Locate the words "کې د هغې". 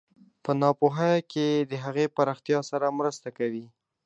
1.31-2.05